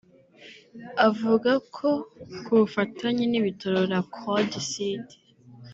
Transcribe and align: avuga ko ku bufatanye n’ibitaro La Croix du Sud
avuga 1.07 1.51
ko 1.75 1.89
ku 2.43 2.51
bufatanye 2.59 3.23
n’ibitaro 3.27 3.79
La 3.93 3.99
Croix 4.13 4.41
du 4.51 4.61
Sud 4.71 5.05